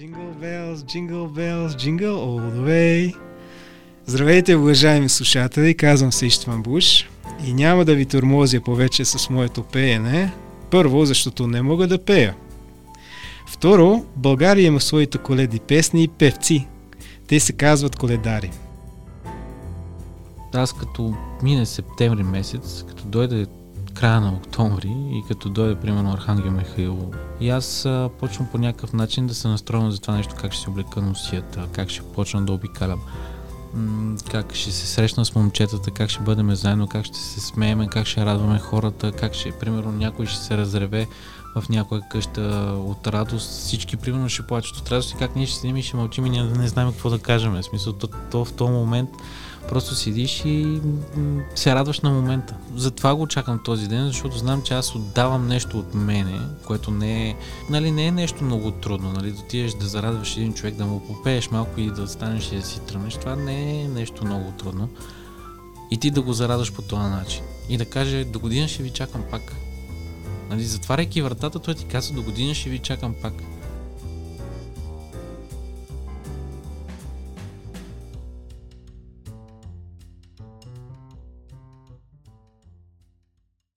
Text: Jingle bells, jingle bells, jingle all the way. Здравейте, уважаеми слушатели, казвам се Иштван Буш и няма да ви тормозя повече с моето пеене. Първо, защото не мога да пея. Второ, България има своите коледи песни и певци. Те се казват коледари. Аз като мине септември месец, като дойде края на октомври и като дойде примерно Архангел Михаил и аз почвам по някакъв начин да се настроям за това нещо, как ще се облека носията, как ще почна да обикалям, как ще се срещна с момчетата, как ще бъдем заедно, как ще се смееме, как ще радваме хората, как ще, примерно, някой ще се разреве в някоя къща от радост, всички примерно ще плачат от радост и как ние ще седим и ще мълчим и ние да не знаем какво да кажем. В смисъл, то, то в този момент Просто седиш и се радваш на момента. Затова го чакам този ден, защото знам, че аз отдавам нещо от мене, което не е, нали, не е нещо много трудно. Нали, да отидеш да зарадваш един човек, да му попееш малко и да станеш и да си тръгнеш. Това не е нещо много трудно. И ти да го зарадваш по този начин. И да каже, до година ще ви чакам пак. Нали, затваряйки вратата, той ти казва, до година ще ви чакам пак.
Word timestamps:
Jingle 0.00 0.34
bells, 0.40 0.82
jingle 0.82 1.28
bells, 1.28 1.76
jingle 1.76 2.16
all 2.16 2.40
the 2.40 2.64
way. 2.66 3.14
Здравейте, 4.06 4.56
уважаеми 4.56 5.08
слушатели, 5.08 5.74
казвам 5.74 6.12
се 6.12 6.26
Иштван 6.26 6.62
Буш 6.62 7.08
и 7.46 7.54
няма 7.54 7.84
да 7.84 7.94
ви 7.94 8.06
тормозя 8.06 8.60
повече 8.60 9.04
с 9.04 9.30
моето 9.30 9.62
пеене. 9.62 10.32
Първо, 10.70 11.04
защото 11.04 11.46
не 11.46 11.62
мога 11.62 11.86
да 11.86 12.04
пея. 12.04 12.34
Второ, 13.48 14.04
България 14.16 14.66
има 14.66 14.80
своите 14.80 15.18
коледи 15.18 15.60
песни 15.60 16.02
и 16.02 16.08
певци. 16.08 16.66
Те 17.26 17.40
се 17.40 17.52
казват 17.52 17.96
коледари. 17.96 18.50
Аз 20.54 20.72
като 20.72 21.14
мине 21.42 21.66
септември 21.66 22.22
месец, 22.22 22.84
като 22.88 23.04
дойде 23.04 23.46
края 23.94 24.20
на 24.20 24.32
октомври 24.32 24.96
и 25.10 25.22
като 25.28 25.48
дойде 25.48 25.74
примерно 25.74 26.12
Архангел 26.12 26.50
Михаил 26.50 27.10
и 27.40 27.50
аз 27.50 27.88
почвам 28.20 28.48
по 28.52 28.58
някакъв 28.58 28.92
начин 28.92 29.26
да 29.26 29.34
се 29.34 29.48
настроям 29.48 29.90
за 29.90 30.00
това 30.00 30.14
нещо, 30.14 30.34
как 30.40 30.52
ще 30.52 30.62
се 30.62 30.70
облека 30.70 31.02
носията, 31.02 31.68
как 31.72 31.90
ще 31.90 32.02
почна 32.02 32.42
да 32.42 32.52
обикалям, 32.52 33.00
как 34.30 34.54
ще 34.54 34.72
се 34.72 34.86
срещна 34.86 35.24
с 35.24 35.34
момчетата, 35.34 35.90
как 35.90 36.10
ще 36.10 36.22
бъдем 36.22 36.54
заедно, 36.54 36.88
как 36.88 37.04
ще 37.04 37.18
се 37.18 37.40
смееме, 37.40 37.88
как 37.88 38.06
ще 38.06 38.26
радваме 38.26 38.58
хората, 38.58 39.12
как 39.12 39.34
ще, 39.34 39.52
примерно, 39.52 39.92
някой 39.92 40.26
ще 40.26 40.38
се 40.38 40.56
разреве 40.56 41.06
в 41.56 41.68
някоя 41.68 42.02
къща 42.10 42.42
от 42.86 43.06
радост, 43.06 43.50
всички 43.50 43.96
примерно 43.96 44.28
ще 44.28 44.46
плачат 44.46 44.76
от 44.76 44.90
радост 44.90 45.12
и 45.12 45.16
как 45.16 45.36
ние 45.36 45.46
ще 45.46 45.56
седим 45.56 45.76
и 45.76 45.82
ще 45.82 45.96
мълчим 45.96 46.26
и 46.26 46.30
ние 46.30 46.42
да 46.42 46.58
не 46.58 46.68
знаем 46.68 46.92
какво 46.92 47.10
да 47.10 47.18
кажем. 47.18 47.52
В 47.52 47.62
смисъл, 47.62 47.92
то, 47.92 48.08
то 48.30 48.44
в 48.44 48.52
този 48.52 48.72
момент 48.72 49.10
Просто 49.68 49.94
седиш 49.94 50.42
и 50.44 50.80
се 51.54 51.74
радваш 51.74 52.00
на 52.00 52.10
момента. 52.10 52.56
Затова 52.76 53.14
го 53.14 53.26
чакам 53.26 53.60
този 53.64 53.88
ден, 53.88 54.06
защото 54.06 54.38
знам, 54.38 54.62
че 54.62 54.74
аз 54.74 54.94
отдавам 54.94 55.46
нещо 55.48 55.78
от 55.78 55.94
мене, 55.94 56.40
което 56.66 56.90
не 56.90 57.28
е, 57.30 57.36
нали, 57.70 57.90
не 57.90 58.06
е 58.06 58.10
нещо 58.10 58.44
много 58.44 58.70
трудно. 58.70 59.12
Нали, 59.12 59.32
да 59.32 59.40
отидеш 59.40 59.72
да 59.72 59.86
зарадваш 59.86 60.36
един 60.36 60.54
човек, 60.54 60.74
да 60.74 60.86
му 60.86 61.06
попееш 61.06 61.50
малко 61.50 61.80
и 61.80 61.90
да 61.90 62.08
станеш 62.08 62.52
и 62.52 62.56
да 62.56 62.62
си 62.62 62.80
тръгнеш. 62.80 63.14
Това 63.14 63.36
не 63.36 63.82
е 63.82 63.88
нещо 63.88 64.24
много 64.24 64.52
трудно. 64.58 64.88
И 65.90 65.98
ти 65.98 66.10
да 66.10 66.22
го 66.22 66.32
зарадваш 66.32 66.72
по 66.72 66.82
този 66.82 67.02
начин. 67.02 67.42
И 67.68 67.76
да 67.76 67.84
каже, 67.84 68.24
до 68.24 68.38
година 68.38 68.68
ще 68.68 68.82
ви 68.82 68.90
чакам 68.90 69.22
пак. 69.30 69.56
Нали, 70.50 70.64
затваряйки 70.64 71.22
вратата, 71.22 71.58
той 71.58 71.74
ти 71.74 71.84
казва, 71.84 72.14
до 72.14 72.22
година 72.22 72.54
ще 72.54 72.70
ви 72.70 72.78
чакам 72.78 73.14
пак. 73.22 73.34